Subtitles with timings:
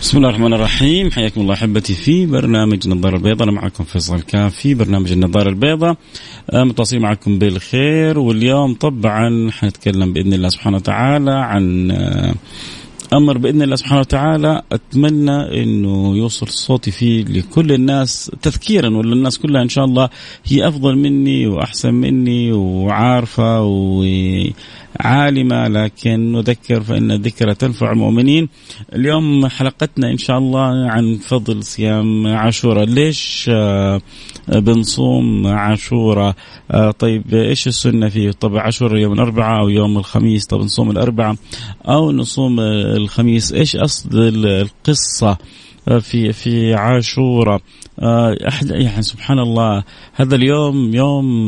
[0.00, 1.10] بسم الله الرحمن الرحيم.
[1.10, 3.48] حياكم الله أحبتي في برنامج نظارة البيضاء.
[3.48, 5.96] أنا معكم فيصل كاف في برنامج النظارة البيضاء.
[6.50, 8.18] آه، متواصلين معكم بالخير.
[8.18, 12.34] واليوم طبعا حنتكلم بإذن الله سبحانه وتعالى عن آه،
[13.12, 14.62] أمر بإذن الله سبحانه وتعالى.
[14.72, 20.08] أتمنى إنه يوصل صوتي فيه لكل الناس تذكيرا ولا الناس كلها إن شاء الله
[20.44, 23.60] هي أفضل مني وأحسن مني وعارفة
[25.00, 28.48] وعالمه لكن نذكر فإن الذكرى تنفع المؤمنين.
[28.94, 34.00] اليوم حلقتنا إن شاء الله عن فضل صيام عاشوراء، ليش آه،
[34.48, 36.34] بنصوم عاشوراء؟
[36.70, 41.36] آه، طيب إيش السنة فيه؟ طب عاشوراء يوم الأربعاء أو يوم الخميس، طب نصوم الأربعاء
[41.88, 45.38] أو نصوم الخميس، إيش أصل القصة؟
[45.88, 47.60] آه، في في عاشوراء
[48.48, 51.46] أحد يعني سبحان الله هذا اليوم يوم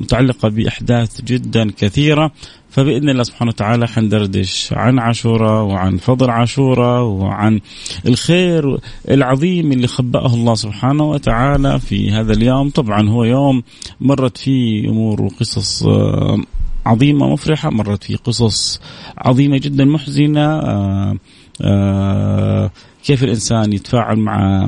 [0.00, 2.32] متعلقة بأحداث جدا كثيرة.
[2.70, 7.60] فبإذن الله سبحانه وتعالى حندردش عن عاشوراء وعن فضل عاشوراء وعن
[8.06, 8.78] الخير
[9.10, 12.70] العظيم اللي خبأه الله سبحانه وتعالى في هذا اليوم.
[12.70, 13.62] طبعا هو يوم
[14.00, 16.38] مرت فيه أمور وقصص آه،
[16.86, 18.80] عظيمة مفرحة مرت فيه قصص
[19.18, 21.16] عظيمة جدا محزنة آه،
[21.62, 22.70] آه،
[23.08, 24.66] كيف الإنسان يتفاعل مع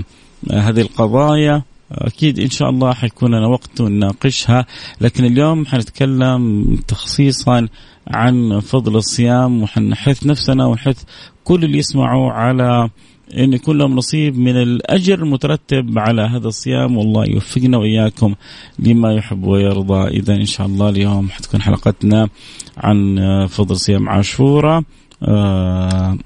[0.50, 1.62] هذه القضايا.
[1.92, 4.66] أكيد إن شاء الله حيكون لنا وقت نناقشها
[5.00, 7.68] لكن اليوم حنتكلم تخصيصا
[8.08, 11.02] عن فضل الصيام وحنحث نفسنا ونحث
[11.44, 12.90] كل اللي يسمعوا على
[13.38, 16.96] إن يكون لهم نصيب من الأجر المترتب على هذا الصيام.
[16.96, 18.34] والله يوفقنا وإياكم
[18.78, 20.08] لما يحب ويرضى.
[20.08, 22.28] اذا إن شاء الله اليوم حتكون حلقتنا
[22.76, 24.82] عن فضل صيام عاشوراء
[25.22, 26.18] آه،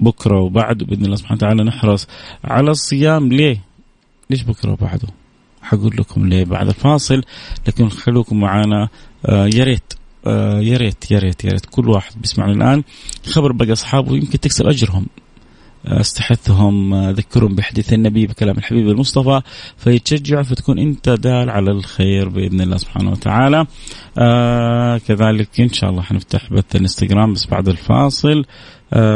[0.00, 2.06] بكرة وبعد بإذن الله سبحانه وتعالى نحرص
[2.44, 3.32] على الصيام.
[3.32, 3.60] ليه؟
[4.30, 5.08] ليش بكرة وبعده؟
[5.62, 7.22] حقول لكم ليه بعد الفاصل
[7.68, 8.88] لكن خلوكم معنا
[9.26, 9.92] آه يا ريت
[10.26, 12.82] آه يا ريت يا ريت يا ريت كل واحد بيسمعنا الآن.
[13.26, 15.06] خبر باقي أصحابه يمكن تكسب أجرهم.
[15.86, 19.40] آه، استحثهم ذكرهم بحديث النبي بكلام الحبيب المصطفى.
[19.76, 23.66] فيتشجع فتكون أنت دال على الخير بإذن الله سبحانه وتعالى.
[24.18, 28.44] آه كذلك إن شاء الله حنفتح بث الانستغرام بس بعد الفاصل.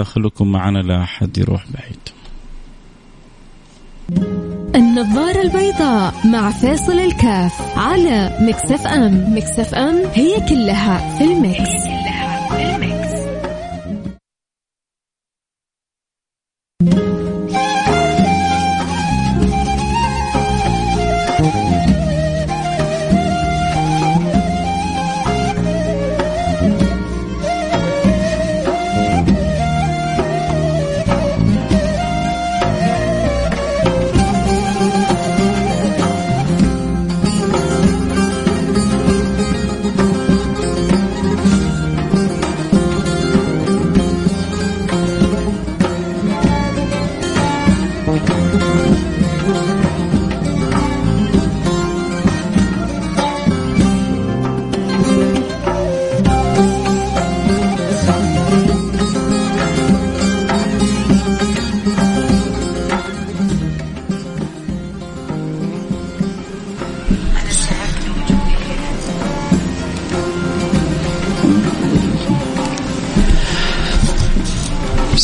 [0.04, 1.98] خلوكم معنا لا حد يروح بعيد
[4.74, 11.58] النظارة البيضاء مع فيصل الكاف على Mix FM Mix FM هي كلها في ال mix,
[11.58, 12.93] هي كلها في ال mix.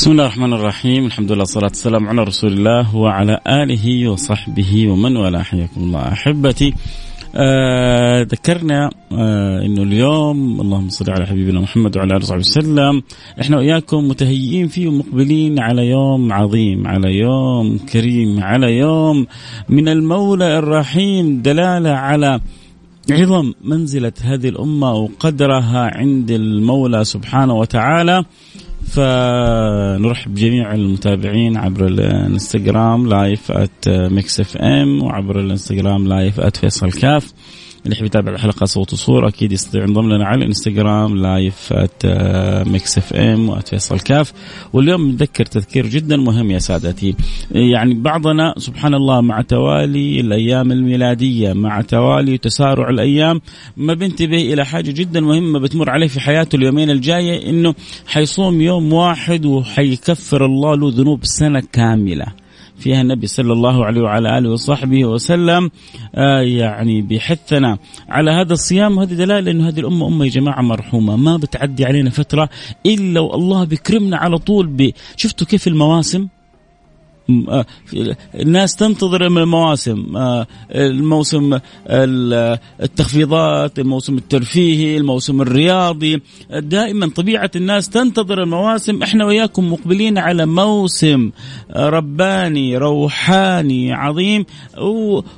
[0.00, 5.16] بسم الله الرحمن الرحيم الحمد لله والصلاة والسلام على رسول الله وعلى آله وصحبه ومن
[5.16, 6.74] والاه حياكم الله أحبتي
[7.34, 13.02] آه ذكرنا آه انه اليوم اللهم صل على حبيبنا محمد وعلى اله وصحبه وسلم
[13.40, 19.26] إحنا واياكم متهيئين فيه ومقبلين على يوم عظيم على يوم كريم على يوم
[19.68, 22.40] من المولى الرحيم دلاله على
[23.10, 28.24] عظم منزله هذه الامه وقدرها عند المولى سبحانه وتعالى
[28.90, 37.32] فنرحب بجميع المتابعين عبر الانستغرام live at Mix FM وعبر الانستغرام live at فيصل كاف.
[37.84, 42.06] اللي يحب يتابع الحلقة صوت وصوره أكيد يستطيع ينضم لنا على الإنستغرام live at
[42.68, 44.32] Mix FM و at فيصل كاف.
[44.72, 47.14] واليوم نذكر تذكير جدا مهم يا سادتي.
[47.50, 53.40] يعني بعضنا سبحان الله مع توالي الأيام الميلادية مع توالي تسارع الأيام
[53.76, 57.74] ما بينتبه إلى حاجة جدا مهمة بتمر عليه في حياته اليومين الجاية إنه
[58.06, 62.26] حيصوم يوم واحد وحيكفر الله له ذنوب سنة كاملة.
[62.80, 65.70] فيها النبي صلى الله عليه وعلى آله وصحبه وسلم
[66.14, 67.78] آه يعني بيحثنا
[68.08, 72.10] على هذا الصيام وهذه دلاله إنه هذه الأمة أمة يا جماعة مرحومة ما بتعدي علينا
[72.10, 72.48] فترة
[72.86, 74.92] إلا والله بيكرمنا على طول.
[75.16, 76.28] شفتوا كيف المواسم
[78.34, 81.58] الناس تنتظر المواسم آه، الموسم
[82.80, 86.22] التخفيضات الموسم الترفيهي الموسم الرياضي.
[86.50, 91.30] دائما طبيعة الناس تنتظر المواسم إحنا وياكم مقبلين على موسم
[91.76, 94.44] رباني روحاني عظيم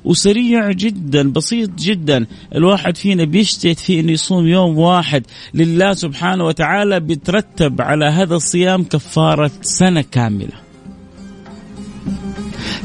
[0.04, 2.26] وسريع جدا بسيط جدا.
[2.54, 5.26] الواحد فينا بيشتهي فيه إنه يصوم يوم واحد.
[5.54, 10.71] لله سبحانه وتعالى بيترتب على هذا الصيام كفارة سنة كاملة.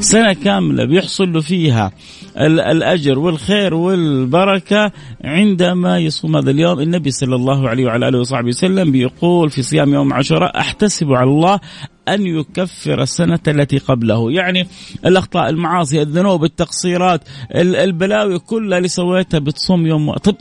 [0.00, 1.92] سنة كاملة بيحصل له فيها
[2.36, 4.92] الأجر والخير والبركة
[5.24, 6.80] عندما يصوم هذا اليوم.
[6.80, 11.30] النبي صلى الله عليه وعلى آله وصحبه وسلم بيقول في صيام يوم عاشوراء أحتسب على
[11.30, 11.60] الله
[12.08, 14.32] أن يكفر السنة التي قبله.
[14.32, 14.66] يعني
[15.06, 17.20] الأخطاء المعاصي الذنوب التقصيرات
[17.54, 20.34] البلاوي كلها اللي سويتها بتصوم يوم طب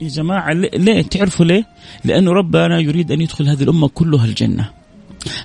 [0.00, 1.66] يا جماعة ليه؟ تعرفوا ليه؟
[2.04, 4.70] لأنه ربنا يريد أن يدخل هذه الأمة كلها الجنة.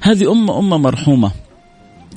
[0.01, 1.31] هذه أمة أمة مرحومة.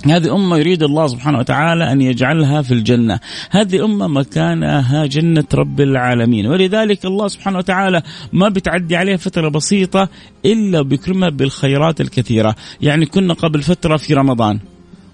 [0.04, 3.20] هذه أمة يريد الله سبحانه وتعالى أن يجعلها في الجنة
[3.50, 8.02] هذه أمة مكانها جنة رب العالمين ولذلك الله سبحانه وتعالى
[8.32, 10.08] ما بتعدي عليها فترة بسيطة
[10.44, 14.58] إلا بيكرمها بالخيرات الكثيرة يعني كنا قبل فترة في رمضان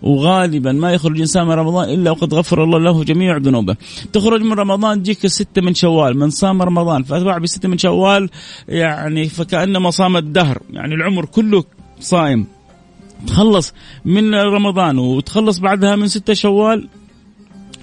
[0.03, 3.77] وغالبا ما يخرج الانسان من رمضان إلا وقد غفر الله له جميع ذنوبه.
[4.13, 8.31] تخرج من رمضان تجيك الستة من شوال، من صام رمضان فأتبع بستة من شوال
[8.69, 11.65] يعني فكأنما صام الدهر، يعني العمر كله
[12.01, 12.47] صائم.
[13.27, 13.73] تخلص
[14.05, 16.89] من رمضان وتخلص بعدها من ستة شوال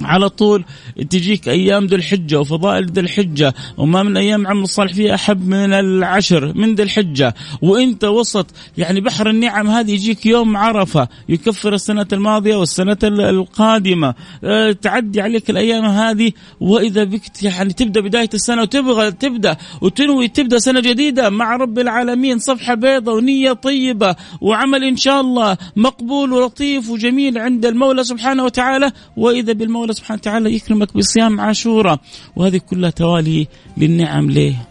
[0.01, 0.65] على طول
[1.09, 5.73] تجيك أيام ذي الحجة وفضائل ذي الحجة وما من أيام عمل الصالح فيها أحب من
[5.73, 7.35] العشر من ذي الحجة.
[7.61, 8.45] وإنت وسط
[8.77, 14.13] يعني بحر النعم هذه يجيك يوم عرفة يكفر السنة الماضية والسنة القادمة.
[14.43, 20.59] أه تعدي عليك الأيام هذه وإذا بك يعني تبدأ بداية السنة وتبغى تبدأ وتنوي تبدأ
[20.59, 22.39] سنة جديدة مع رب العالمين.
[22.39, 28.91] صفحة بيضاء ونية طيبة وعمل إن شاء الله مقبول ولطيف وجميل عند المولى سبحانه وتعالى.
[29.17, 31.99] وإذا بالمولى الله سبحانه وتعالى يكرمك بصيام عاشوراء
[32.35, 33.47] وهذه كلها توالي
[33.77, 34.67] للنعم ليه؟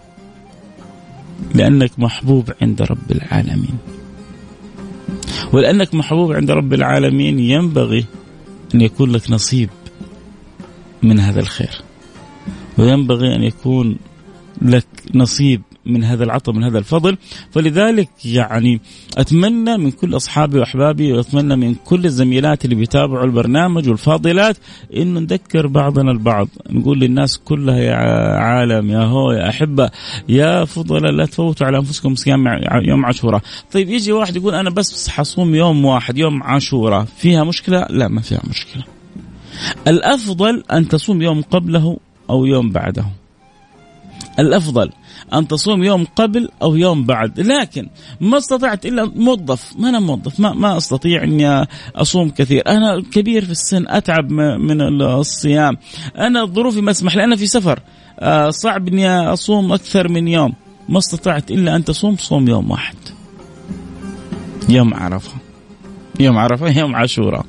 [1.55, 3.79] لأنك محبوب عند رب العالمين.
[5.53, 8.07] ولأنك محبوب عند رب العالمين ينبغي
[8.75, 9.71] أن يكون لك نصيب
[11.03, 11.83] من هذا الخير.
[12.79, 13.99] وينبغي أن يكون
[14.63, 17.17] لك نصيب من هذا العطاء من هذا الفضل.
[17.51, 18.81] فلذلك يعني
[19.19, 24.57] أتمنى من كل أصحابي وأحبابي وأتمنى من كل الزميلات اللي بيتابعوا البرنامج والفاضلات
[24.97, 26.49] انه نذكر بعضنا البعض.
[26.71, 27.95] نقول للناس كلها يا
[28.37, 29.91] عالم يا هو يا أحبة
[30.29, 32.45] يا فضلاء لا تفوتوا على أنفسكم صيام
[32.85, 33.43] يوم عاشوراء.
[33.73, 37.05] طيب يجي واحد يقول أنا بس حصوم يوم واحد يوم عاشوراء.
[37.17, 38.85] فيها مشكلة؟ لا ما فيها مشكلة.
[39.87, 41.99] الأفضل أن تصوم يوم قبله
[42.31, 43.05] أو يوم بعده.
[44.39, 44.91] الأفضل
[45.35, 47.41] أن تصوم يوم قبل أو يوم بعد.
[47.41, 47.89] لكن
[48.21, 49.73] ما استطعت إلا موظف.
[49.79, 50.41] ما أنا موظف.
[50.41, 52.63] ما ما أستطيع إني أصوم كثير.
[52.67, 55.77] أنا كبير في السن أتعب من الصيام.
[56.19, 57.25] أنا ظروفي ما اسمح لي.
[57.25, 57.81] أنا في سفر.
[58.21, 60.55] آه، صعب إني أصوم أكثر من يوم.
[60.89, 62.97] ما استطعت إلا أن تصوم صوم يوم واحد.
[64.69, 65.33] يوم عرفة.
[66.21, 67.47] يوم عرفة يوم عاشوراء.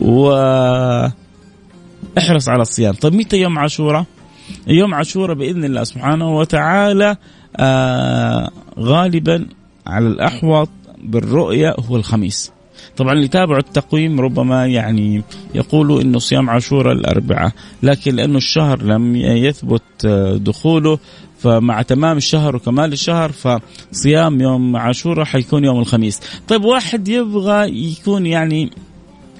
[0.00, 0.30] و
[2.18, 2.94] احرص على الصيام.
[2.94, 4.04] طيب متى يوم عاشوراء؟
[4.66, 7.16] يوم عاشوراء بإذن الله سبحانه وتعالى
[7.56, 9.46] آه غالبا
[9.86, 10.68] على الأحوط
[11.02, 12.52] بالرؤية هو الخميس.
[12.96, 15.22] طبعا اللي تابعوا التقويم ربما يعني
[15.54, 17.52] يقولوا إنه صيام عاشوراء الاربعاء
[17.82, 20.98] لكن لأنه الشهر لم يثبت آه، دخوله
[21.38, 26.20] فمع تمام الشهر وكمال الشهر فصيام يوم عاشوراء حيكون يوم الخميس.
[26.48, 28.70] طيب واحد يبغى يكون يعني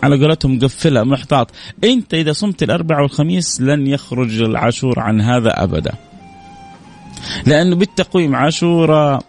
[0.05, 1.51] على قولتهم مقفلة محتاط.
[1.85, 5.93] انت إذا صمت الاربعاء والخميس لن يخرج العاشور عن هذا أبدا.
[7.47, 9.23] لأنه بالتقويم عاشوراء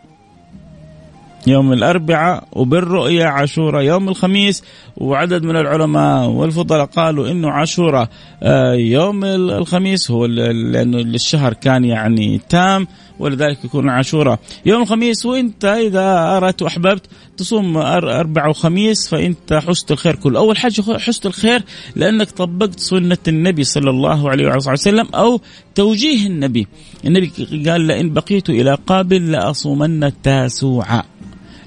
[1.47, 4.63] يوم الأربعاء وبالرؤية عاشوراء يوم الخميس
[4.97, 8.09] وعدد من العلماء والفضلاء قالوا إنه عاشوراء
[8.43, 12.87] آه، يوم الخميس هو لأنه الشهر كان يعني تام
[13.19, 17.05] ولذلك يكون عاشوراء يوم الخميس وإنت إذا أردت وأحببت
[17.37, 21.63] تصوم أربع وخميس فإنت حست الخير كله، أول حاجة حست الخير
[21.95, 25.41] لأنك طبقت سنة النبي صلى الله عليه وعلى وسلم أو
[25.75, 26.67] توجيه النبي،
[27.05, 27.31] النبي
[27.69, 31.05] قال لئن بقيت إلى قابل لأصومن التاسوعاء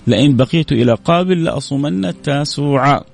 [0.09, 3.07] لئن بقيت إلى قابل لأصومن التاسوعاء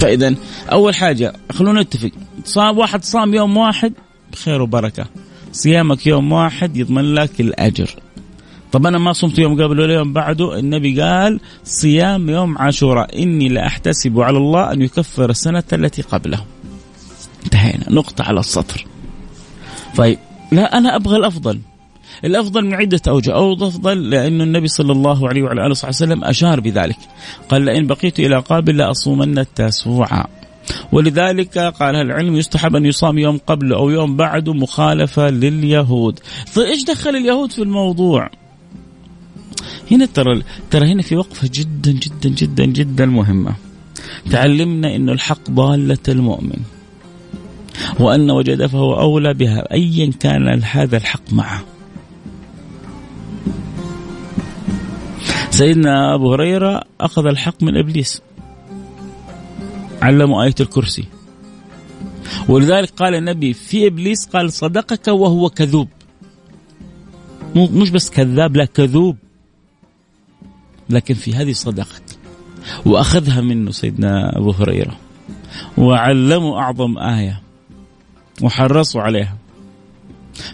[0.00, 0.34] فإذا
[0.72, 2.10] أول حاجة خلونا نتفق.
[2.44, 3.92] صام واحد صام يوم واحد
[4.32, 5.06] بخير وبركة.
[5.52, 7.96] صيامك يوم واحد يضمن لك الأجر.
[8.72, 13.22] طب أنا ما صمت يوم قبل ولا يوم بعده النبي قال صيام يوم عاشوراء.
[13.22, 16.44] إني لأحتسب على الله أن يكفر السنة التي قبله.
[17.44, 17.84] انتهينا.
[17.90, 18.86] نقطة على السطر.
[19.96, 20.18] طيب
[20.52, 21.60] لا أنا أبغى الأفضل.
[22.24, 26.24] الأفضل من عدة أوجه أو افضل لأنه النبي صلى الله عليه وعلى آله وصحبه وسلم
[26.24, 26.98] أشار بذلك.
[27.48, 30.26] قال لئن بقيت إلى قابل لأصومن التاسوعا
[30.92, 36.20] ولذلك قال العلم يستحب أن يصام يوم قبل أو يوم بعده مخالفة لليهود.
[36.54, 38.30] طيب إيش دخل اليهود في الموضوع؟
[39.90, 43.54] هنا ترى ترى هنا في وقفة جدا جدا جدا جدا مهمة.
[44.30, 46.58] تعلمنا إنه الحق ضالة المؤمن
[48.00, 51.75] وأن وجد فهو أولى بها أيا كان هذا الحق معه.
[55.56, 58.22] سيدنا أبو هريرة أخذ الحق من إبليس.
[60.02, 61.04] علمه آية الكرسي.
[62.48, 65.88] ولذلك قال النبي في إبليس قال صدقك وهو كذوب.
[67.54, 69.16] مش بس كذاب لا كذوب.
[70.90, 72.04] لكن في هذه صدقك
[72.86, 74.96] وأخذها منه سيدنا أبو هريرة.
[75.78, 77.42] وعلمه أعظم آية.
[78.42, 79.36] وحرصوا عليها.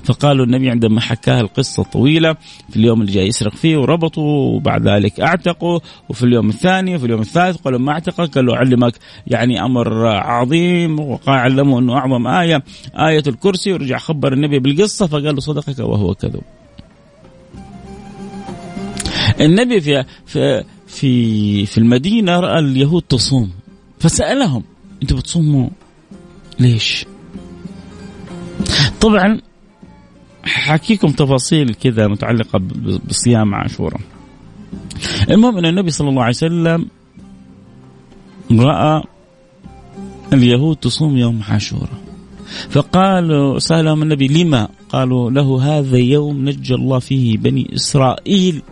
[0.04, 2.32] فقالوا النبي عندما حكاها القصة طويلة
[2.70, 7.20] في اليوم اللي جاي يسرق فيه وربطوا وبعد ذلك أعتقوا وفي اليوم الثاني وفي اليوم
[7.20, 8.94] الثالث قالوا ما أعتقك قالوا علمك
[9.26, 15.34] يعني أمر عظيم وقال علموا أنه أعظم آية آية الكرسي ورجع خبر النبي بالقصة فقال
[15.34, 16.42] له صدقك وهو كذب
[19.40, 23.50] النبي في في في, في المدينة رأى اليهود تصوم
[23.98, 24.62] فسألهم
[25.02, 25.68] أنتم بتصوموا
[26.60, 27.06] ليش؟
[29.00, 29.40] طبعا
[30.44, 32.60] حاكيكم تفاصيل كذا متعلقة
[33.08, 34.00] بصيام عاشوراء.
[35.30, 36.86] المهم إن النبي صلى الله عليه وسلم
[38.52, 39.02] رأى
[40.32, 42.02] اليهود تصوم يوم عاشوراء.
[42.70, 48.62] فقالوا سألهم النبي لما؟ قالوا له هذا يوم نجى الله فيه بني إسرائيل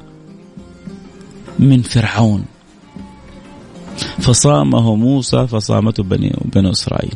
[1.59, 2.45] من فرعون.
[4.19, 7.15] فصامه موسى فصامته بني بنو إسرائيل.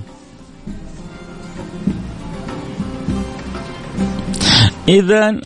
[4.88, 5.40] إذا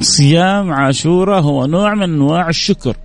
[0.00, 2.96] صيام عاشوراء هو نوع من أنواع الشكر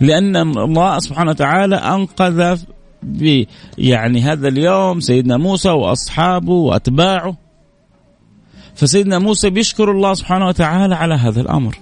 [0.00, 2.58] لأن الله سبحانه وتعالى أنقذ
[3.78, 7.36] يعني هذا اليوم سيدنا موسى وأصحابه وأتباعه.
[8.74, 11.78] فسيدنا موسى بيشكر الله سبحانه وتعالى على هذا الأمر.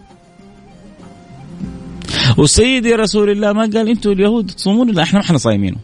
[2.39, 5.77] وسيدي رسول الله ما قال أنتم اليهود تصومون لا إحنا ما إحنا صايمينه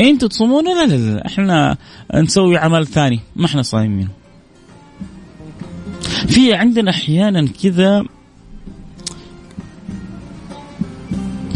[0.00, 1.76] أنتوا تصومون لا؟ لا لا إحنا
[2.14, 4.08] نسوي عمل ثاني ما إحنا صايمين.
[6.28, 8.04] في عندنا أحيانا كذا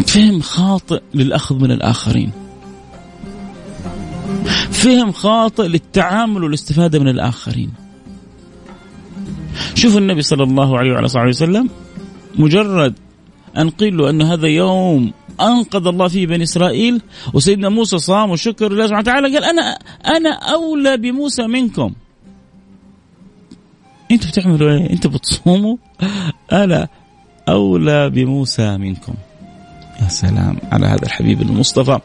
[0.06, 2.32] فهم خاطئ للأخذ من الآخرين.
[4.70, 7.72] فهم خاطئ للتعامل والاستفادة من الآخرين.
[9.74, 11.70] شوف النبي صلى الله عليه وعلى صحبه وسلم
[12.38, 12.94] مجرد
[13.58, 17.02] أن قيل له أن هذا يوم أنقذ الله فيه بني إسرائيل
[17.34, 19.78] وسيدنا موسى صام وشكر لله سبحانه وتعالى قال أنا
[20.16, 21.92] أنا أولى بموسى منكم
[24.10, 25.76] أنتوا بتعملوا إيه؟ أنتوا بتصوموا؟
[26.52, 26.88] أنا
[27.48, 29.14] أولى بموسى منكم.
[30.02, 31.98] يا سلام على هذا الحبيب المصطفى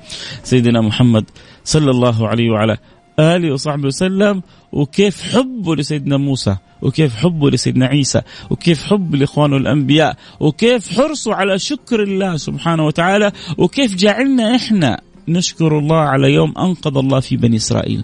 [0.43, 1.25] سيدنا محمد
[1.63, 2.77] صلى الله عليه وعلى
[3.19, 10.17] آله وصحبه وسلم وكيف حبه لسيدنا موسى وكيف حبه لسيدنا عيسى وكيف حب لإخوانه الأنبياء
[10.39, 16.97] وكيف حرصه على شكر الله سبحانه وتعالى وكيف جعلنا إحنا نشكر الله على يوم أنقذ
[16.97, 18.03] الله في بني إسرائيل.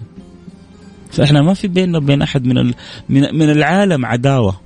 [1.10, 2.72] فإحنا ما في بيننا وبين أحد من
[3.08, 4.60] من العالم عداوة.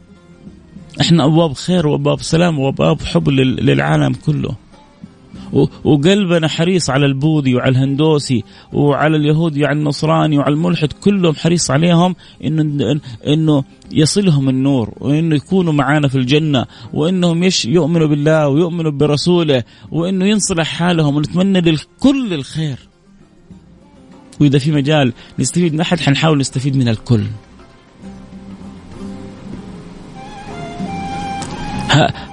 [1.01, 4.55] إحنا أبواب خير وأبواب سلام وأبواب حب للعالم كله.
[5.85, 12.17] وقلبنا حريص على البوذي وعلى الهندوسي وعلى اليهودي وعلى النصراني وعلى الملحد كلهم حريص عليهم
[12.45, 19.65] إنه إنه يصلهم النور وإنه يكونوا معانا في الجنة وإنهم يش يؤمنوا بالله ويؤمنوا برسوله
[19.91, 22.79] وإنه ينصلح حالهم ونتمنى للكل الخير.
[24.41, 27.25] وإذا في مجال نستفيد من احد حنحاول نستفيد من الكل.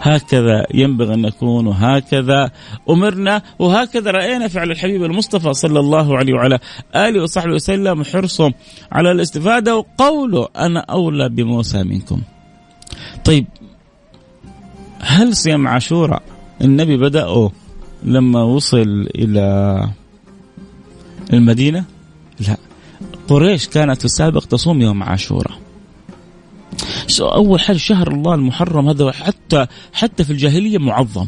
[0.01, 2.51] هكذا ينبغي أن نكون وهكذا
[2.89, 6.59] أمرنا وهكذا رأينا فعل الحبيب المصطفى صلى الله عليه وعلى
[6.95, 8.53] آله وصحبه وسلم حرصه
[8.91, 12.21] على الاستفادة وقوله أنا أولى بموسى منكم.
[13.25, 13.45] طيب
[14.99, 16.23] هل صيام عاشوراء
[16.61, 17.51] النبي بدأه
[18.03, 19.89] لما وصل إلى
[21.33, 21.85] المدينة؟
[22.47, 22.57] لا
[23.27, 25.66] قريش كانت في السابق تصوم يوم عاشوراء
[27.21, 31.27] أول حاجة شهر الله المحرم هذا حتى حتى في الجاهلية معظم.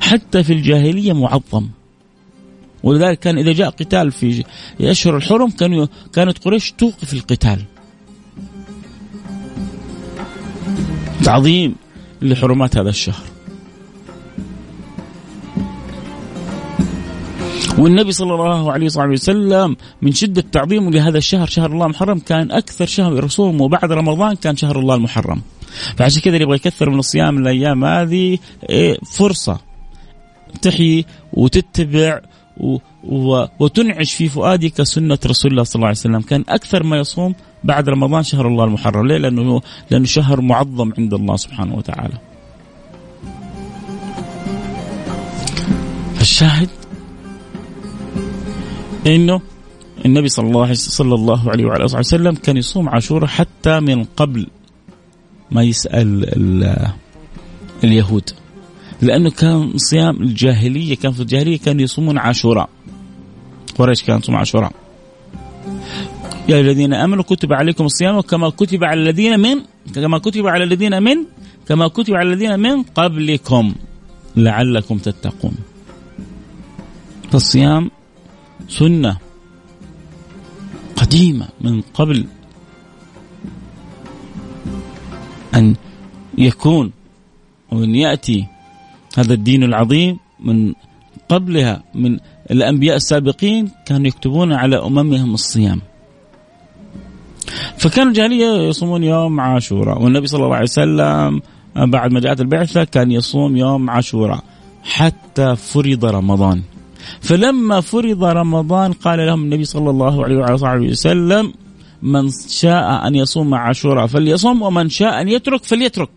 [0.00, 1.68] حتى في الجاهلية معظم.
[2.82, 4.44] ولذلك كان إذا جاء قتال في
[4.80, 7.64] اشهر الحرم كانوا كانت قريش توقف القتال.
[11.24, 11.74] تعظيم
[12.22, 13.35] لحرمات هذا الشهر.
[17.78, 22.50] والنبي صلى الله عليه وصحبه وسلم من شدة تعظيمه لهذا الشهر شهر الله المحرم كان
[22.50, 25.42] أكثر شهر يصومه بعد رمضان كان شهر الله المحرم.
[25.96, 28.38] فعشان كذا يبغى يكثر من الصيام الأيام هذه
[28.70, 29.60] إيه، فرصة
[30.62, 32.20] تحيي وتتبع
[32.56, 36.20] و و وتنعش في فؤادك سنة رسول الله صلى الله عليه وسلم.
[36.20, 39.06] كان أكثر ما يصوم بعد رمضان شهر الله المحرم.
[39.06, 42.14] ليه؟ لأنه, لأنه شهر معظم عند الله سبحانه وتعالى.
[46.14, 46.68] فالشاهد
[49.06, 49.40] انه
[50.06, 54.46] النبي صلى الله صلى الله عليه وعلى آله وسلم كان يصوم عاشوراء حتى من قبل
[55.50, 56.24] ما يسأل
[57.84, 58.30] اليهود.
[59.02, 62.68] لأنه كان صيام الجاهلية كان في الجاهلية كانوا يصومون عاشوراء.
[63.78, 64.72] قريش كانت تصوم عاشوراء.
[66.48, 69.60] يا الذين آمنوا كتب عليكم الصيام كما كتب على الذين من
[69.94, 71.16] كما كتب على الذين من
[71.68, 73.74] كما كتب على الذين من قبلكم
[74.36, 75.54] لعلكم تتقون.
[77.32, 77.90] فالصيام
[78.68, 79.16] سنة
[80.96, 82.24] قديمة من قبل
[85.54, 85.74] أن
[86.38, 86.92] يكون
[87.72, 88.46] وأن يأتي
[89.16, 90.72] هذا الدين العظيم من
[91.28, 92.18] قبلها من
[92.50, 95.80] الأنبياء السابقين كانوا يكتبون على أممهم الصيام.
[97.78, 101.42] فكانوا الجاهلية يصومون يوم عاشوراء والنبي صلى الله عليه وسلم
[101.76, 104.44] بعد ما جاءت البعثة كان يصوم يوم عاشوراء
[104.84, 106.62] حتى فرض رمضان.
[107.20, 111.52] فلما فرض رمضان قال لهم النبي صلى الله عليه وعلى وسلم
[112.02, 116.10] من شاء أن يصوم عاشوراء فليصوم ومن شاء أن يترك فليترك.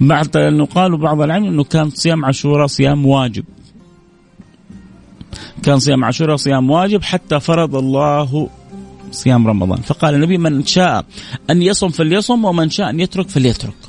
[0.00, 3.44] بعد أنه قالوا بعض العلم أنه كان صيام عاشوراء صيام واجب.
[5.62, 8.48] كان صيام عاشوراء صيام واجب حتى فرض الله
[9.10, 9.80] صيام رمضان.
[9.80, 11.04] فقال النبي من شاء
[11.50, 13.85] أن يصوم فليصوم ومن شاء أن يترك فليترك.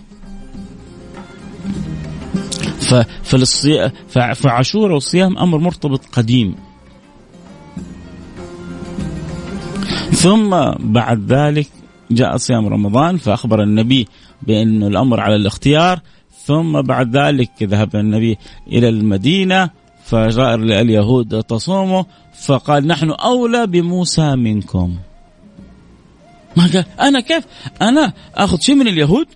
[4.35, 6.55] فعاشوراء والصيام أمر مرتبط قديم.
[10.11, 11.67] ثم بعد ذلك
[12.11, 14.07] جاء صيام رمضان فأخبر النبي
[14.41, 15.99] بأن الأمر على الاختيار.
[16.45, 19.69] ثم بعد ذلك ذهب النبي إلى المدينة
[20.03, 22.03] فجاء اليهود تصوموا
[22.45, 24.95] فقال نحن أولى بموسى منكم.
[26.57, 27.43] ما قال؟ أنا كيف؟
[27.81, 29.27] أنا آخذ شيء من اليهود؟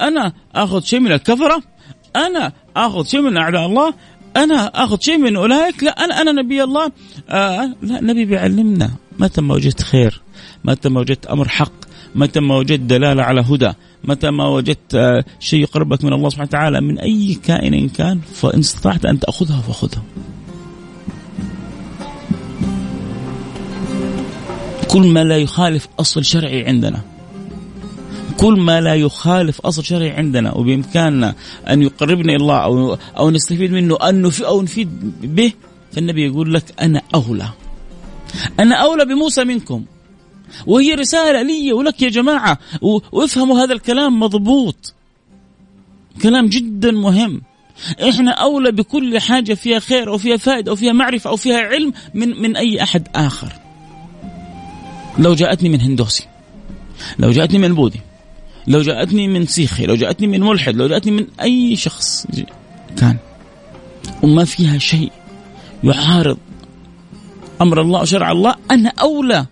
[0.00, 1.62] أنا آخذ شيء من الكفرة؟
[2.16, 3.94] أنا آخذ شيء من أعداء الله
[4.36, 6.92] أنا آخذ شيء من أولئك لا أنا أنا نبي الله.
[7.30, 8.90] آه لا نبي بيعلمنا.
[9.18, 10.22] متى ما وجدت خير
[10.64, 11.72] متى ما وجدت أمر حق
[12.14, 13.72] متى ما وجدت دلالة على هدى
[14.04, 18.58] متى ما وجدت آه شيء يقربك من الله سبحانه وتعالى من أي كائن كان فإن
[18.58, 20.02] استطعت أن تأخذها فخذها.
[24.88, 27.00] كل ما لا يخالف أصل شرعي عندنا.
[28.32, 31.34] كل ما لا يخالف أصل شرعي عندنا وبإمكاننا
[31.68, 35.52] أن يقربنا إلى الله أو أو نستفيد منه أن أو نفيد به
[35.92, 37.48] فالنبي يقول لك أنا أولى.
[38.60, 39.84] أنا أولى بموسى منكم.
[40.66, 42.58] وهي رسالة لي ولك يا جماعة.
[43.12, 44.94] وافهموا هذا الكلام مضبوط.
[46.22, 47.42] كلام جدا مهم.
[48.08, 51.92] إحنا أولى بكل حاجة فيها خير أو فيها فائدة أو فيها معرفة أو فيها علم
[52.14, 53.52] من من أي أحد آخر.
[55.18, 56.26] لو جاءتني من هندوسي
[57.18, 58.00] لو جاءتني من بوذي
[58.66, 62.26] لو جاءتني من سيخي لو جاءتني من ملحد لو جاءتني من أي شخص
[62.96, 63.16] كان.
[64.22, 65.12] وما فيها شيء
[65.84, 66.38] يعارض
[67.60, 69.46] أمر الله وشرع الله أنا أولى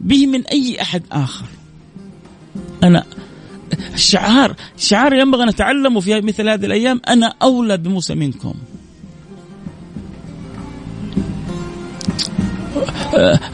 [0.00, 1.46] به من أي أحد آخر.
[2.82, 3.04] أنا
[3.96, 8.54] شعار شعار ينبغي أن نتعلمه في مثل هذه الأيام أنا أولى بموسى منكم.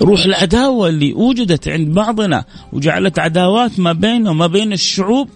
[0.03, 5.29] روح العداوة اللي وجدت عند بعضنا وجعلت عداوات ما بيننا وما بين الشعوب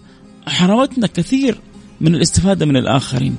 [0.47, 1.59] حرمتنا كثير
[2.01, 3.35] من الاستفادة من الآخرين.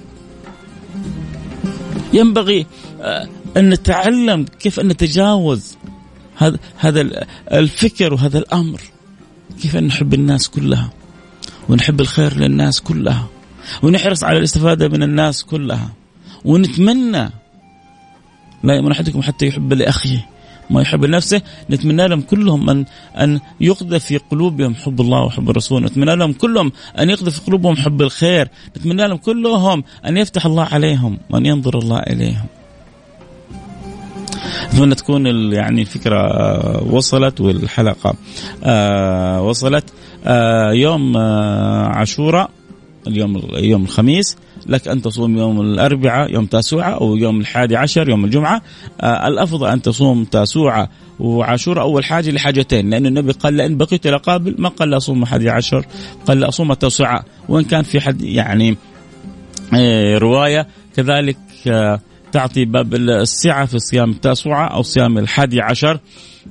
[2.13, 2.67] ينبغي
[3.01, 5.77] آه، أن نتعلم كيف أن نتجاوز
[6.37, 8.81] هذا هذا الفكر وهذا الأمر.
[9.63, 10.91] كيف أن نحب الناس كلها
[11.69, 13.27] ونحب الخير للناس كلها
[13.83, 15.91] ونحرص على الاستفادة من الناس كلها
[16.45, 17.31] ونتمنى
[18.63, 20.29] لا يؤمن أحدكم حتى يحب لأخيه.
[20.71, 22.85] ما يحب لنفسه نتمنى لهم كلهم أن
[23.17, 27.77] أن يقذف في قلوبهم حب الله وحب الرسول نتمنى لهم كلهم أن يقذف في قلوبهم
[27.77, 32.47] حب الخير نتمنى لهم كلهم أن يفتح الله عليهم وأن ينظر الله إليهم.
[34.73, 38.15] اتمنى تكون يعني الفكرة وصلت والحلقة
[38.65, 39.85] آه، وصلت.
[40.27, 42.51] آه، يوم آه، عاشوراء
[43.07, 44.37] اليوم يوم الخميس.
[44.67, 48.63] لك أن تصوم يوم الأربعاء يوم تاسوعة أو يوم الحادي عشر يوم الجمعة.
[49.01, 50.89] آه الأفضل أن تصوم تاسوعة
[51.21, 55.51] وعاشوراء أول حاجة لحاجتين لأن النبي قال لأن بقيت إلى قابل ما قال أصوم حادي
[55.51, 55.87] عشر
[56.27, 58.77] قال أصوم تاسوعة وإن كان في حد يعني
[59.75, 60.67] آه رواية
[60.97, 62.01] كذلك آه
[62.33, 66.01] تعطي باب السعة في صيام التاسعة أو صيام الحادي عشر.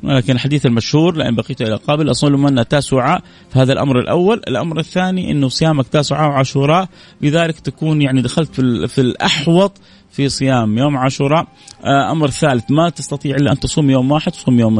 [0.03, 4.41] لكن الحديث المشهور لأن بقيت إلى قابل أصل من تاسعة فهذا الأمر الأول.
[4.47, 6.87] الأمر الثاني أنه صيامك تاسعة وعاشوراء
[7.21, 9.77] لذلك تكون يعني دخلت في, في الأحوط
[10.11, 11.47] في صيام يوم عاشوراء.
[11.83, 12.71] آه، أمر ثالث.
[12.71, 14.79] ما تستطيع إلا أن تصوم يوم واحد تصوم يوم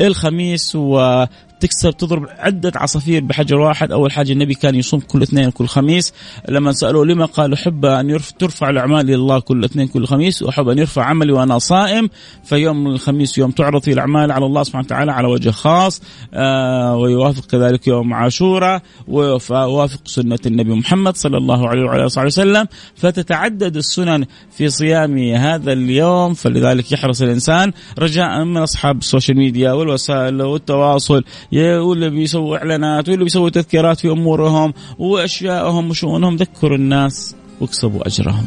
[0.00, 1.24] الخميس و
[1.60, 3.92] تكسر تضرب عدة عصافير بحجر واحد.
[3.92, 6.12] أول حاجة النبي كان يصوم كل اثنين كل خميس.
[6.48, 10.68] لما سألوه لما قال أحب أن ترفع الأعمال إلى الله كل اثنين كل خميس وأحب
[10.68, 12.08] أن يرفع عملي وأنا صائم
[12.44, 16.02] فيوم الخميس يوم تعرض فيه الأعمال على الله سبحانه وتعالى على وجه خاص
[16.34, 22.66] آه ويوافق كذلك يوم عاشوراء ويوافق سنة النبي محمد صلى الله عليه وعلى آله وسلم.
[22.94, 29.72] فتتعدد السنن في صيام هذا اليوم فلذلك يحرص الإنسان رجاء من أصحاب ال social media
[29.72, 38.06] والوسائل والتواصل واللي بيسووا إعلانات واللي بيسووا تذكيرات في أمورهم واشيائهم وشؤونهم ذكروا الناس واكسبوا
[38.06, 38.46] أجرهم.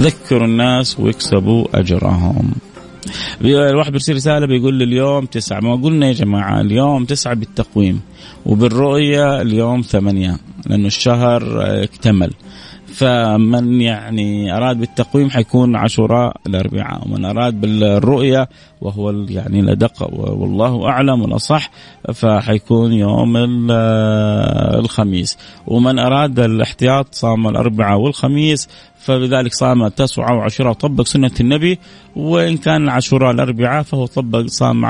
[0.00, 2.52] ذكروا الناس واكسبوا أجرهم.
[3.44, 8.00] الواحد بيرسل رسالة بيقول لي اليوم تسعة ما قلنا يا جماعة اليوم تسعة بالتقويم
[8.46, 11.42] وبالرؤية اليوم ثمانية لأنه الشهر
[11.82, 12.30] اكتمل
[12.92, 18.48] فمن يعني أراد بالتقويم حيكون عاشوراء الأربعاء ومن أراد بالرؤية
[18.80, 21.70] وهو يعني الأدق والله أعلم والأصح
[22.14, 23.36] فحيكون يوم
[24.80, 25.38] الخميس.
[25.66, 31.78] ومن أراد الاحتياط صام الأربعاء والخميس فلذلك صام التاسعة وعشرة طبق سنة النبي
[32.16, 34.84] وإن كان عاشوراء الأربعاء فهو طبق صام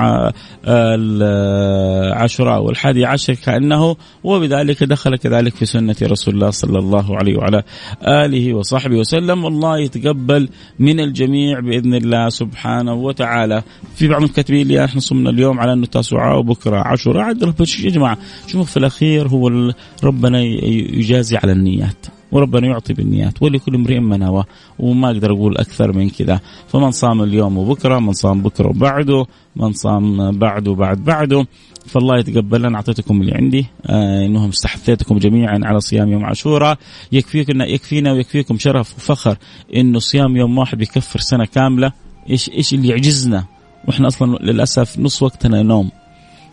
[2.15, 7.63] عاشوراء والحادي عشر كأنه وبذلك دخل كذلك في سنة رسول الله صلى الله عليه وعلى
[8.03, 9.45] آله وصحبه وسلم.
[9.45, 13.63] والله يتقبل من الجميع بإذن الله سبحانه وتعالى.
[13.95, 17.29] في بعض الكاتبين لي إحنا صمنا اليوم على أنه تاسعاء وبكرة عاشوراء.
[17.29, 19.73] يا جماعة شوفوا في الأخير؟ هو
[20.05, 22.07] ربنا يجازي على النيات.
[22.33, 24.45] وربنا يعطي بالنيات ولكل امرئ ما نوى
[24.79, 26.41] وما أقدر أقول أكثر من كذا.
[26.69, 31.47] فمن صام اليوم وبكره من صام بكرة وبعده من صام بعده بعد بعده.
[31.87, 33.67] فالله يتقبل أنا اعطيتكم اللي عندي.
[33.87, 36.79] آه إنهم استحثيتكم جميعا على صيام يوم عاشوراء.
[37.13, 39.37] يكفيكم يكفينا ويكفيكم شرف وفخر
[39.77, 41.93] إنه صيام يوم واحد بيكفر سنة كاملة.
[42.31, 43.45] إيش إيش اللي يعجزنا؟
[43.89, 45.91] وإحنا أصلا للأسف نص وقتنا نوم.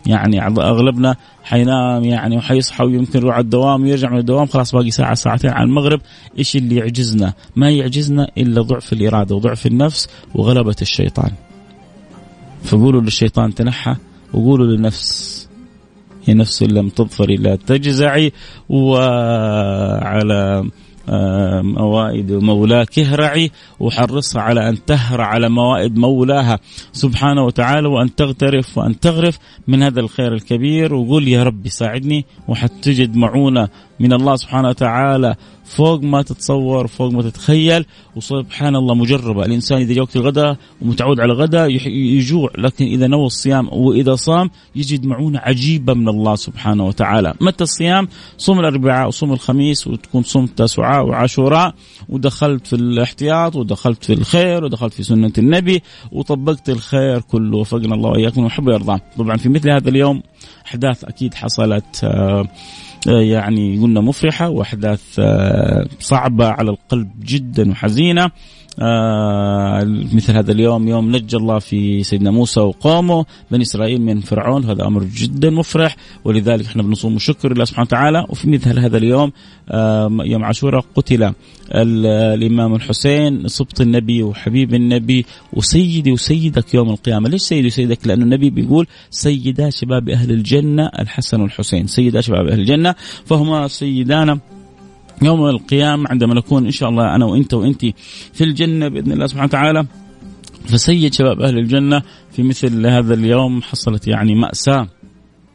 [0.06, 5.14] يعني أغلبنا حينام يعني وحيصحى ويمكن يروح على الدوام ويرجع من الدوام خلاص باقي ساعة
[5.14, 6.00] ساعتين على المغرب
[6.38, 11.30] إيش اللي يعجزنا؟ ما يعجزنا إلا ضعف الإرادة وضعف النفس وغلبة الشيطان.
[12.64, 13.96] فقولوا للشيطان تنحى
[14.32, 15.48] وقولوا للنفس
[16.28, 18.32] يا نفس لم تظفري لا تجزعي
[18.68, 20.70] وعلى
[21.62, 22.98] موائد مولاك.
[22.98, 26.58] اهرعي وحرصها على أن تهرع على موائد مولاها
[26.92, 30.94] سبحانه وتعالى وأن تغترف وأن تغرف من هذا الخير الكبير.
[30.94, 33.68] وقول يا ربي ساعدني وحتجد معونة
[34.00, 35.34] من الله سبحانه وتعالى
[35.64, 37.84] فوق ما تتصور فوق ما تتخيل
[38.16, 39.44] وسبحان الله مجربة.
[39.44, 44.50] الإنسان إذا جاء وقت الغداء ومتعود على الغداء يجوع لكن إذا نوى الصيام وإذا صام
[44.76, 47.34] يجد معونة عجيبة من الله سبحانه وتعالى.
[47.40, 48.08] متى الصيام؟
[48.38, 51.74] صوم الأربعاء وصوم الخميس وتكون صوم تسعاء وعاشوراء
[52.08, 55.82] ودخلت في الاحتياط ودخلت في الخير ودخلت في سنة النبي
[56.12, 60.22] وطبقت الخير كله وفقنا الله وإياكم وحب يرضى طبعا في مثل هذا اليوم
[60.66, 62.48] أحداث أكيد حصلت آه
[63.06, 68.24] يعني قلنا مفرحة وأحداث آه، صعبة على القلب جدا وحزينة.
[68.24, 68.30] آه
[70.14, 74.64] مثل هذا اليوم يوم نجى الله في سيدنا موسى وقومه بني إسرائيل من فرعون.
[74.64, 78.26] هذا أمر جدا مفرح ولذلك إحنا بنصوم شكر لله سبحانه وتعالى.
[78.28, 79.32] وفي مثل هذا اليوم
[79.68, 81.32] آه يوم عاشوراء قتل
[81.72, 88.50] الإمام الحسين سبط النبي وحبيب النبي وسيدي وسيدك يوم القيامة، ليش سيدي وسيدك؟ لأنه النبي
[88.50, 94.38] بيقول سيدا شباب أهل الجنة الحسن والحسين، سيدا شباب أهل الجنة فهما سيدانا
[95.22, 97.86] يوم القيامة عندما نكون إن شاء الله أنا وأنت وأنت
[98.32, 99.86] في الجنة بإذن الله سبحانه وتعالى.
[100.64, 102.02] فسيد شباب أهل الجنة
[102.32, 104.86] في مثل هذا اليوم حصلت يعني مأساة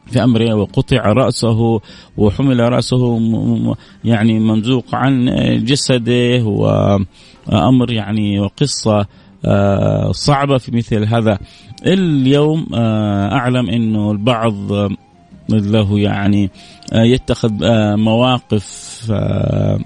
[0.07, 1.81] في أمره وقطع رأسه
[2.17, 3.19] وحمل رأسه
[4.03, 5.25] يعني ممزوق عن
[5.65, 9.05] جسده وأمر يعني وقصة
[9.45, 11.39] آه، صعبة في مثل هذا.
[11.87, 14.53] اليوم آه، أعلم أنه البعض
[15.49, 16.49] له يعني
[16.93, 19.79] آه، يتخذ آه، مواقف آه،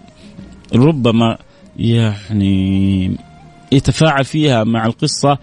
[0.75, 1.37] ربما
[1.77, 3.17] يعني
[3.71, 5.37] يتفاعل فيها مع القصة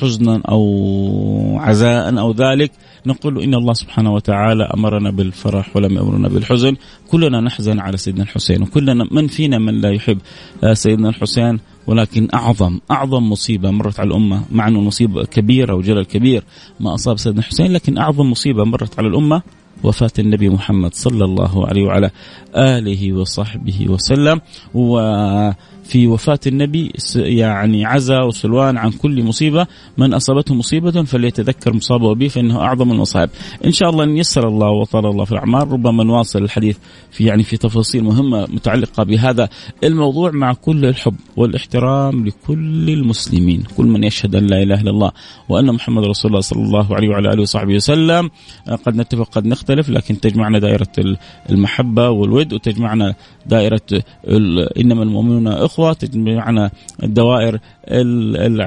[0.00, 2.72] حزنا أو عزاء أو ذلك.
[3.06, 6.76] نقول إن الله سبحانه وتعالى أمرنا بالفرح ولم يأمرنا بالحزن.
[7.10, 10.18] كلنا نحزن على سيدنا الحسين وكلنا من فينا من لا يحب
[10.72, 11.60] سيدنا الحسين.
[11.86, 16.44] ولكن أعظم أعظم مصيبة مرت على الأمة مع أنه مصيبة كبيرة وجلل كبير
[16.80, 19.42] ما أصاب سيدنا الحسين لكن أعظم مصيبة مرت على الأمة
[19.84, 22.10] وفاة النبي محمد صلى الله عليه وعلى
[22.56, 24.40] آله وصحبه وسلم.
[24.74, 24.98] و
[25.92, 29.66] في وفاة النبي يعني عزى وسلوان عن كل مصيبة
[29.98, 33.30] من أصابته مصيبة فليتذكر مصابه به فإنه أعظم المصائب.
[33.64, 36.76] إن شاء الله إن يسر الله وطال الله في الأعمار ربما نواصل الحديث
[37.10, 39.48] في يعني في تفاصيل مهمة متعلقة بهذا
[39.84, 43.62] الموضوع مع كل الحب والاحترام لكل المسلمين.
[43.76, 45.12] كل من يشهد أن لا إله إلا الله
[45.48, 48.30] وأن محمد رسول الله صلى الله عليه وعلى آله وصحبه وسلم.
[48.86, 51.16] قد نتفق قد نختلف لكن تجمعنا دائرة
[51.50, 53.14] المحبة والود وتجمعنا
[53.46, 54.02] دائرة
[54.80, 55.81] إنما المؤمنون إخوة.
[55.92, 56.70] تجمعنا
[57.02, 57.58] الدوائر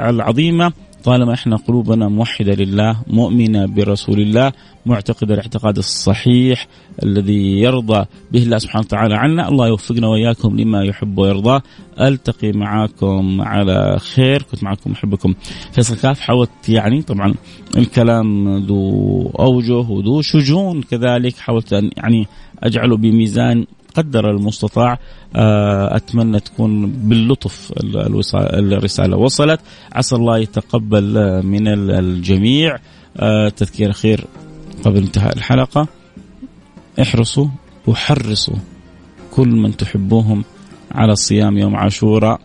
[0.10, 0.71] العظيمة.
[1.04, 4.51] طالما إحنا قلوبنا موحدة لله مؤمنة برسول الله
[4.86, 6.67] معتقد الاعتقاد الصحيح
[7.04, 11.62] الذي يرضى به الله سبحانه وتعالى عنا الله يوفقنا وإياكم لما يحب ويرضاه
[12.01, 14.41] ألتقي معاكم على خير.
[14.41, 15.34] كنت معكم أحبكم.
[15.71, 17.34] فيصل كاف حاولت يعني طبعا
[17.78, 22.28] الكلام ذو أوجه وذو شجون كذلك حاولت أن يعني
[22.63, 23.65] أجعله بميزان
[23.97, 24.99] قدر المستطاع
[25.36, 27.73] آه، أتمنى تكون باللطف
[28.34, 29.60] الرسالة وصلت.
[29.93, 32.77] عسى الله يتقبل آه، من الجميع.
[33.17, 34.25] آه، تذكير خير
[34.86, 35.88] قبل انتهاء الحلقة.
[37.01, 37.47] احرصوا
[37.88, 38.55] وحرصوا
[39.31, 40.43] كل من تحبوهم
[40.91, 42.39] على الصيام يوم عاشوراء.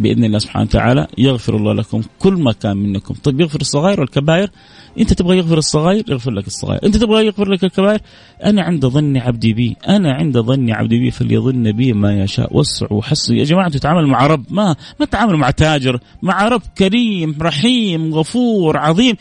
[0.00, 4.50] بإذن الله سبحانه وتعالى يغفر الله لكم كل ما كان منكم، طيب يغفر الصغائر والكبائر؟
[4.98, 6.80] أنت تبغى يغفر الصغائر؟ يغفر لك الصغائر.
[6.84, 8.00] أنت تبغى يغفر لك الكبائر؟
[8.44, 9.76] أنا عند ظن عبدي بي.
[9.88, 12.56] أنا عند ظن عبدي بي فليظن بي ما يشاء.
[12.56, 13.36] وسعوا وحسوا.
[13.36, 14.44] يا جماعة تتعامل مع رب.
[14.50, 16.00] ما ما تتعامل مع تاجر.
[16.22, 19.16] مع رب كريم رحيم غفور عظيم.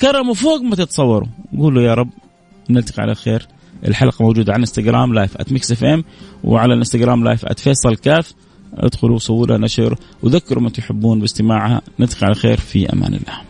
[0.00, 1.28] كرمه فوق ما تتصوروا.
[1.58, 2.10] قولوا يا رب
[2.70, 3.46] نلتقي على خير.
[3.86, 6.04] الحلقة موجودة على انستغرام live @Mix FM
[6.44, 8.34] وعلى الانستغرام live @فيصل كاف
[8.74, 13.40] ادخلوا سووا لها نشر وذكروا من تحبون باستماعها نلتقي على خير في أمان الله.